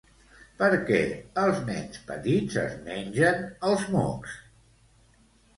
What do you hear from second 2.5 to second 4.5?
es mengen els mocs?